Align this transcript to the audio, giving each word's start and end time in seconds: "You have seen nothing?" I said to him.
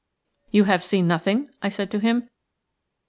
"You 0.49 0.63
have 0.63 0.83
seen 0.83 1.07
nothing?" 1.07 1.51
I 1.61 1.69
said 1.69 1.91
to 1.91 1.99
him. 1.99 2.27